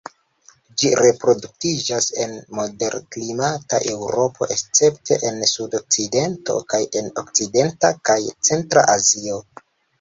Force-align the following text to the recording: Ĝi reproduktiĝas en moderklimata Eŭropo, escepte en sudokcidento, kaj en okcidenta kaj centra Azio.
Ĝi 0.83 0.87
reproduktiĝas 0.99 2.07
en 2.23 2.33
moderklimata 2.61 3.81
Eŭropo, 3.93 4.49
escepte 4.57 5.21
en 5.31 5.39
sudokcidento, 5.53 6.59
kaj 6.75 6.83
en 7.03 7.15
okcidenta 7.27 7.97
kaj 8.11 8.21
centra 8.53 8.91
Azio. 8.99 9.43